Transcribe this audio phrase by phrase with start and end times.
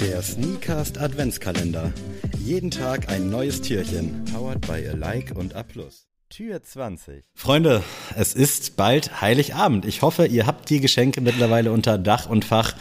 [0.00, 1.92] Der Sneakast Adventskalender.
[2.38, 4.24] Jeden Tag ein neues Türchen.
[4.32, 5.62] Powered by Alike und A+.
[6.30, 7.22] Tür 20.
[7.34, 7.82] Freunde,
[8.16, 9.84] es ist bald Heiligabend.
[9.84, 12.74] Ich hoffe, ihr habt die Geschenke mittlerweile unter Dach und Fach.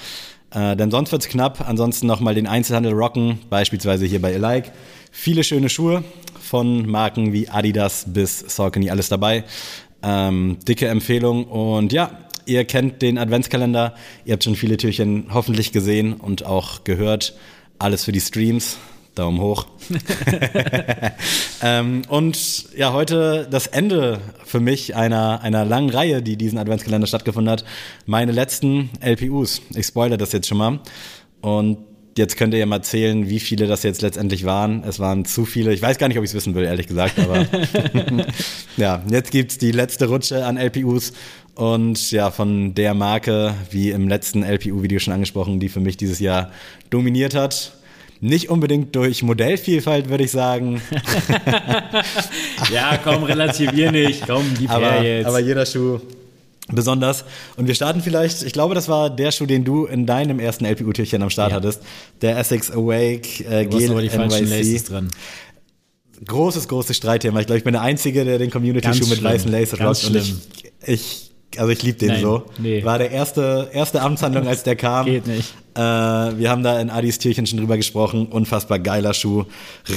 [0.51, 1.67] Äh, denn sonst wird's knapp.
[1.67, 4.71] Ansonsten nochmal den Einzelhandel rocken, beispielsweise hier bei Alike.
[5.11, 6.05] Viele schöne Schuhe
[6.39, 9.43] von Marken wie Adidas bis Saucony, alles dabei.
[10.01, 13.93] Ähm, dicke Empfehlung und ja, ihr kennt den Adventskalender,
[14.25, 17.35] ihr habt schon viele Türchen hoffentlich gesehen und auch gehört.
[17.77, 18.77] Alles für die Streams.
[19.15, 19.65] Daumen hoch.
[21.63, 27.07] ähm, und ja, heute das Ende für mich einer, einer langen Reihe, die diesen Adventskalender
[27.07, 27.65] stattgefunden hat.
[28.05, 29.61] Meine letzten LPUs.
[29.75, 30.79] Ich spoilere das jetzt schon mal.
[31.41, 31.79] Und
[32.17, 34.83] jetzt könnt ihr ja mal zählen, wie viele das jetzt letztendlich waren.
[34.83, 35.73] Es waren zu viele.
[35.73, 37.17] Ich weiß gar nicht, ob ich es wissen will, ehrlich gesagt.
[37.19, 37.45] Aber
[38.77, 41.13] ja, jetzt gibt es die letzte Rutsche an LPUs.
[41.55, 46.19] Und ja, von der Marke, wie im letzten LPU-Video schon angesprochen, die für mich dieses
[46.19, 46.51] Jahr
[46.89, 47.73] dominiert hat.
[48.21, 50.81] Nicht unbedingt durch Modellvielfalt, würde ich sagen.
[52.73, 54.27] ja, komm, relativier nicht.
[54.27, 55.25] Komm, die aber, jetzt.
[55.25, 55.99] aber jeder Schuh
[56.71, 57.25] besonders.
[57.57, 60.65] Und wir starten vielleicht, ich glaube, das war der Schuh, den du in deinem ersten
[60.65, 61.57] LPU-Türchen am Start ja.
[61.57, 61.81] hattest.
[62.21, 65.09] Der Essex Awake äh, du Gel aber die falschen Laces drin.
[66.25, 67.39] Großes, großes Streitthema.
[67.39, 70.03] Ich glaube, ich bin der Einzige, der den Community-Schuh mit weißen Laces rockt.
[70.05, 70.35] Und ich,
[70.85, 72.43] ich also ich liebe den Nein, so.
[72.57, 72.83] Nee.
[72.83, 75.05] War der erste, erste Amtshandlung, als der kam.
[75.05, 75.53] Geht nicht.
[75.75, 78.27] Äh, wir haben da in Adis Türchen schon drüber gesprochen.
[78.27, 79.45] Unfassbar geiler Schuh.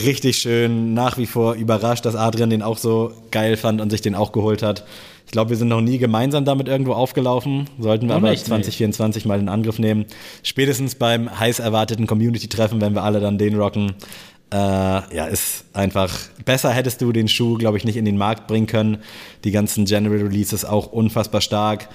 [0.04, 0.94] Richtig schön.
[0.94, 4.32] Nach wie vor überrascht, dass Adrian den auch so geil fand und sich den auch
[4.32, 4.84] geholt hat.
[5.26, 7.68] Ich glaube, wir sind noch nie gemeinsam damit irgendwo aufgelaufen.
[7.78, 10.04] Sollten wir Noch aber nicht, 2024 mal in Angriff nehmen.
[10.42, 13.94] Spätestens beim heiß erwarteten Community-Treffen, wenn wir alle dann den rocken.
[14.52, 14.56] Äh,
[15.16, 16.14] ja, ist einfach
[16.44, 18.98] besser hättest du den Schuh, glaube ich, nicht in den Markt bringen können.
[19.44, 21.88] Die ganzen General Releases auch unfassbar stark.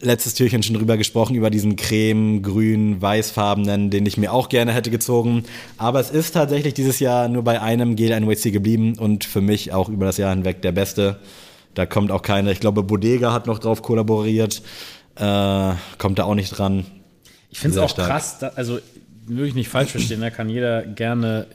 [0.00, 4.72] Letztes Türchen schon drüber gesprochen, über diesen creme, grün, weißfarbenen, den ich mir auch gerne
[4.72, 5.44] hätte gezogen.
[5.78, 9.72] Aber es ist tatsächlich dieses Jahr nur bei einem Gel NYC geblieben und für mich
[9.72, 11.20] auch über das Jahr hinweg der beste.
[11.74, 14.62] Da kommt auch keine, ich glaube, Bodega hat noch drauf kollaboriert.
[15.14, 16.86] Äh, kommt da auch nicht dran.
[17.50, 18.08] Ich finde es auch stark.
[18.08, 18.80] krass, da, also
[19.26, 21.46] würde ich nicht falsch verstehen, da kann jeder gerne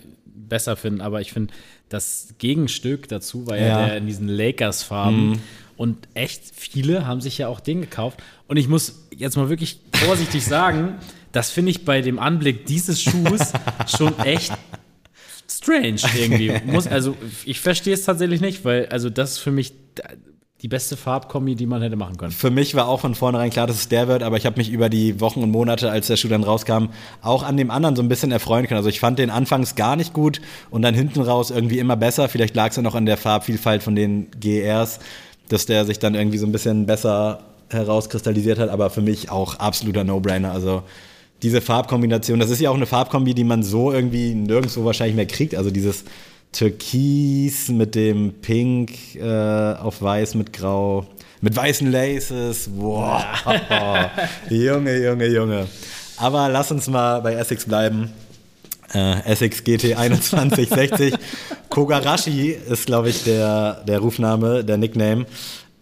[0.50, 1.54] besser finden, aber ich finde,
[1.90, 3.86] das Gegenstück dazu war ja, Ja.
[3.88, 5.30] der in diesen Lakers-Farben.
[5.30, 5.40] Mhm.
[5.78, 8.22] Und echt viele haben sich ja auch den gekauft.
[8.48, 10.96] Und ich muss jetzt mal wirklich vorsichtig sagen,
[11.32, 13.54] das finde ich bei dem Anblick dieses Schuhs
[13.98, 14.52] schon echt
[15.50, 16.54] strange irgendwie.
[16.66, 17.16] Muss, also
[17.46, 19.74] ich verstehe es tatsächlich nicht, weil also das ist für mich
[20.62, 22.32] die beste Farbkombi, die man hätte machen können.
[22.32, 24.70] Für mich war auch von vornherein klar, dass es der wird, aber ich habe mich
[24.70, 26.88] über die Wochen und Monate, als der Schuh dann rauskam,
[27.22, 28.78] auch an dem anderen so ein bisschen erfreuen können.
[28.78, 32.28] Also ich fand den anfangs gar nicht gut und dann hinten raus irgendwie immer besser.
[32.28, 35.00] Vielleicht lag es ja noch an der Farbvielfalt von den GRs,
[35.48, 37.40] dass der sich dann irgendwie so ein bisschen besser
[37.70, 40.52] herauskristallisiert hat, aber für mich auch absoluter No-Brainer.
[40.52, 40.84] Also
[41.42, 45.26] diese Farbkombination, das ist ja auch eine Farbkombi, die man so irgendwie nirgendwo wahrscheinlich mehr
[45.26, 45.56] kriegt.
[45.56, 46.04] Also dieses
[46.52, 51.06] Türkis mit dem Pink äh, auf Weiß mit Grau,
[51.42, 52.70] mit weißen Laces.
[52.76, 53.24] Wow.
[54.50, 55.68] Junge, Junge, Junge.
[56.18, 58.12] Aber lass uns mal bei Essex bleiben.
[58.94, 61.14] Äh, Essex GT 2160.
[61.70, 65.26] Kogarashi ist, glaube ich, der, der Rufname, der Nickname.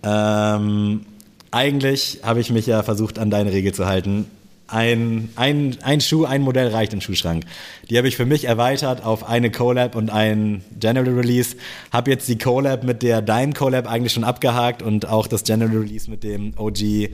[0.04, 1.06] Ähm,
[1.52, 4.26] eigentlich habe ich mich ja versucht, an deine Regel zu halten.
[4.68, 7.46] Ein, ein, ein Schuh, ein Modell reicht im Schuhschrank.
[7.90, 11.56] Die habe ich für mich erweitert auf eine Collab und ein General Release.
[11.92, 15.78] Habe jetzt die Collab mit der Dime Collab eigentlich schon abgehakt und auch das General
[15.78, 17.10] Release mit dem OG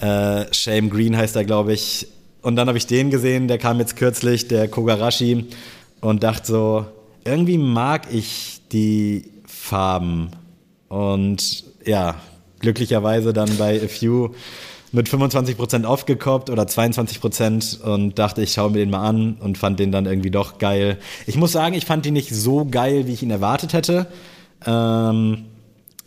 [0.00, 2.08] äh, Shame Green heißt er, glaube ich.
[2.42, 5.46] Und dann habe ich den gesehen, der kam jetzt kürzlich, der Kogarashi,
[6.00, 6.86] und dachte so,
[7.24, 10.30] irgendwie mag ich die Farben.
[10.88, 12.16] Und ja,
[12.60, 14.34] glücklicherweise dann bei A Few
[14.94, 19.80] mit 25% aufgekoppt oder 22% und dachte, ich schaue mir den mal an und fand
[19.80, 20.98] den dann irgendwie doch geil.
[21.26, 24.06] Ich muss sagen, ich fand ihn nicht so geil, wie ich ihn erwartet hätte,
[24.64, 25.46] ähm,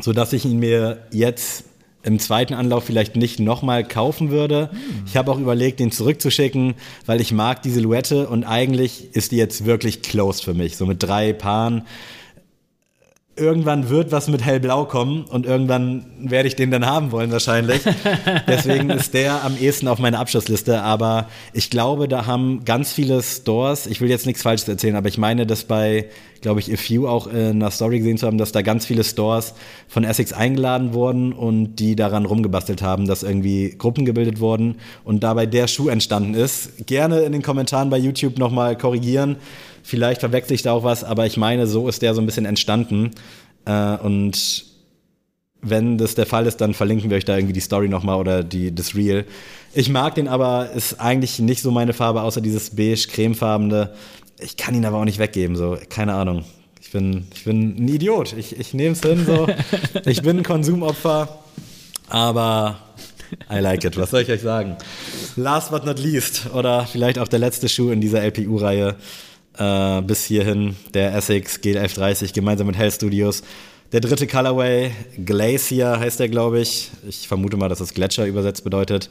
[0.01, 1.65] so dass ich ihn mir jetzt
[2.03, 4.69] im zweiten Anlauf vielleicht nicht nochmal kaufen würde.
[5.05, 6.75] Ich habe auch überlegt, den zurückzuschicken,
[7.05, 10.77] weil ich mag die Silhouette und eigentlich ist die jetzt wirklich closed für mich.
[10.77, 11.83] So mit drei Paaren
[13.37, 17.81] irgendwann wird was mit hellblau kommen und irgendwann werde ich den dann haben wollen wahrscheinlich.
[18.47, 23.21] Deswegen ist der am ehesten auf meiner Abschlussliste, aber ich glaube, da haben ganz viele
[23.21, 26.07] Stores, ich will jetzt nichts Falsches erzählen, aber ich meine, dass bei,
[26.41, 29.03] glaube ich, A Few auch in einer Story gesehen zu haben, dass da ganz viele
[29.03, 29.53] Stores
[29.87, 35.23] von Essex eingeladen wurden und die daran rumgebastelt haben, dass irgendwie Gruppen gebildet wurden und
[35.23, 36.87] dabei der Schuh entstanden ist.
[36.87, 39.37] Gerne in den Kommentaren bei YouTube nochmal korrigieren.
[39.87, 42.43] Vielleicht verwechsel ich da auch was, aber ich meine, so ist der so ein bisschen
[42.43, 43.11] entstanden.
[43.63, 44.65] Äh, und
[45.61, 48.43] wenn das der Fall ist, dann verlinken wir euch da irgendwie die Story nochmal oder
[48.43, 49.23] die, das Reel.
[49.73, 53.93] Ich mag den aber, ist eigentlich nicht so meine Farbe, außer dieses beige-cremefarbene.
[54.41, 56.43] Ich kann ihn aber auch nicht weggeben, so, keine Ahnung.
[56.81, 58.35] Ich bin, ich bin ein Idiot.
[58.37, 59.47] Ich, ich nehme es hin, so.
[60.05, 61.29] Ich bin ein Konsumopfer,
[62.09, 62.77] aber
[63.49, 63.95] I like it.
[63.95, 64.75] Was soll ich euch sagen?
[65.37, 68.97] Last but not least, oder vielleicht auch der letzte Schuh in dieser LPU-Reihe,
[69.57, 73.43] äh, bis hierhin, der Essex GL1130 gemeinsam mit Hell Studios.
[73.91, 74.91] Der dritte Colorway,
[75.23, 76.91] Glacier heißt der, glaube ich.
[77.07, 79.09] Ich vermute mal, dass es Gletscher übersetzt bedeutet.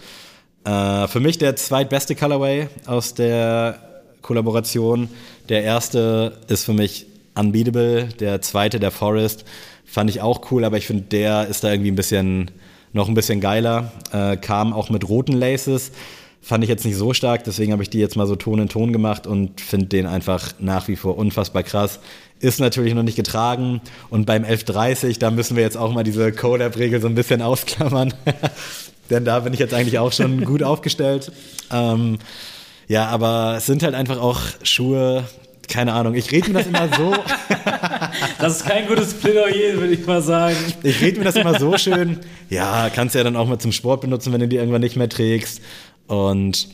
[0.64, 3.78] Äh, für mich der zweitbeste Colorway aus der
[4.20, 5.08] Kollaboration.
[5.48, 7.06] Der erste ist für mich
[7.38, 9.44] Unbeatable, der zweite, der Forest,
[9.84, 12.50] fand ich auch cool, aber ich finde, der ist da irgendwie ein bisschen,
[12.92, 13.92] noch ein bisschen geiler.
[14.12, 15.92] Äh, kam auch mit roten Laces.
[16.46, 18.68] Fand ich jetzt nicht so stark, deswegen habe ich die jetzt mal so Ton in
[18.68, 21.98] Ton gemacht und finde den einfach nach wie vor unfassbar krass.
[22.38, 26.30] Ist natürlich noch nicht getragen und beim 1130, da müssen wir jetzt auch mal diese
[26.30, 28.14] Collab-Regel so ein bisschen ausklammern.
[29.10, 31.32] Denn da bin ich jetzt eigentlich auch schon gut aufgestellt.
[31.72, 32.18] Ähm,
[32.86, 35.24] ja, aber es sind halt einfach auch Schuhe,
[35.68, 37.12] keine Ahnung, ich rede mir das immer so.
[38.38, 40.54] das ist kein gutes Plädoyer, würde ich mal sagen.
[40.84, 42.20] Ich rede mir das immer so schön.
[42.50, 44.94] Ja, kannst du ja dann auch mal zum Sport benutzen, wenn du die irgendwann nicht
[44.94, 45.60] mehr trägst.
[46.06, 46.68] Und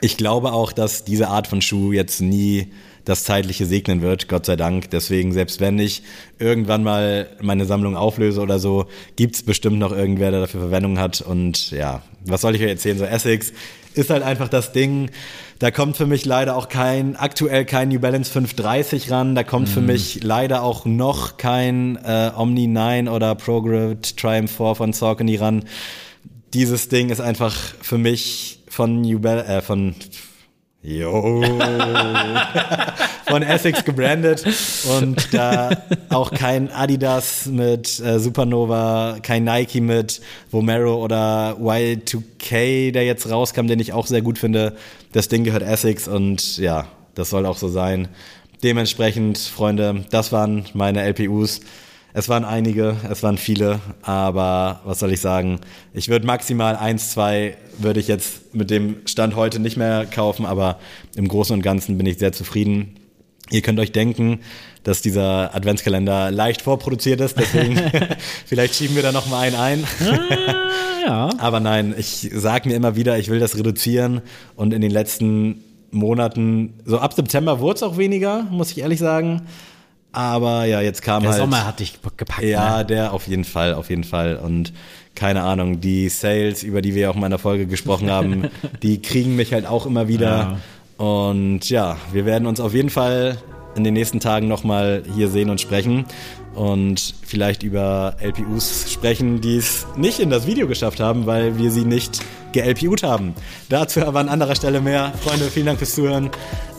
[0.00, 2.72] ich glaube auch, dass diese Art von Schuh jetzt nie
[3.04, 4.90] das Zeitliche segnen wird, Gott sei Dank.
[4.90, 6.02] Deswegen, selbst wenn ich
[6.38, 8.86] irgendwann mal meine Sammlung auflöse oder so,
[9.16, 11.20] gibt's bestimmt noch irgendwer, der dafür Verwendung hat.
[11.20, 12.98] Und ja, was soll ich euch erzählen?
[12.98, 13.52] So Essex
[13.94, 15.10] ist halt einfach das Ding.
[15.58, 19.34] Da kommt für mich leider auch kein, aktuell kein New Balance 530 ran.
[19.34, 19.72] Da kommt mm.
[19.72, 19.86] für mhm.
[19.86, 25.64] mich leider auch noch kein äh, Omni 9 oder Prograde Triumph 4 von Saucony ran
[26.54, 29.94] dieses Ding ist einfach für mich von New Bal äh, von
[30.84, 31.44] Jo.
[33.28, 34.44] von Essex gebrandet
[34.98, 35.70] und da
[36.10, 40.20] auch kein Adidas mit äh, Supernova, kein Nike mit
[40.50, 44.76] Vomero oder Y2K, der jetzt rauskam, den ich auch sehr gut finde.
[45.12, 48.08] Das Ding gehört Essex und ja, das soll auch so sein.
[48.64, 51.60] Dementsprechend, Freunde, das waren meine LPUs.
[52.14, 55.60] Es waren einige, es waren viele, aber was soll ich sagen?
[55.94, 60.44] Ich würde maximal eins, zwei würde ich jetzt mit dem Stand heute nicht mehr kaufen,
[60.44, 60.78] aber
[61.16, 62.96] im Großen und Ganzen bin ich sehr zufrieden.
[63.50, 64.40] Ihr könnt euch denken,
[64.82, 67.80] dass dieser Adventskalender leicht vorproduziert ist, deswegen
[68.46, 69.84] vielleicht schieben wir da noch mal einen ein.
[70.00, 71.30] Ah, ja.
[71.38, 74.20] Aber nein, ich sage mir immer wieder, ich will das reduzieren
[74.54, 78.98] und in den letzten Monaten, so ab September wurde es auch weniger, muss ich ehrlich
[78.98, 79.42] sagen.
[80.12, 81.40] Aber ja, jetzt kam der halt.
[81.40, 82.42] Der Sommer hat dich gepackt.
[82.42, 82.84] Ja, ne?
[82.84, 84.36] der auf jeden Fall, auf jeden Fall.
[84.36, 84.72] Und
[85.14, 88.50] keine Ahnung, die Sales, über die wir auch in meiner Folge gesprochen haben,
[88.82, 90.58] die kriegen mich halt auch immer wieder.
[90.98, 91.04] Ja.
[91.04, 93.38] Und ja, wir werden uns auf jeden Fall
[93.74, 96.04] in den nächsten Tagen nochmal hier sehen und sprechen
[96.54, 101.70] und vielleicht über LPUs sprechen, die es nicht in das Video geschafft haben, weil wir
[101.70, 102.20] sie nicht
[102.52, 103.34] ge-LPUt haben.
[103.68, 105.12] Dazu aber an anderer Stelle mehr.
[105.22, 106.30] Freunde, vielen Dank fürs Zuhören.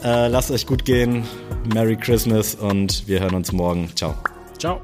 [0.04, 1.24] Äh, lasst euch gut gehen.
[1.74, 3.90] Merry Christmas und wir hören uns morgen.
[3.96, 4.16] Ciao.
[4.60, 4.82] Ciao.